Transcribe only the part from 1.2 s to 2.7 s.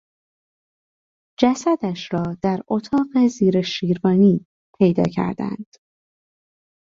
جسدش را در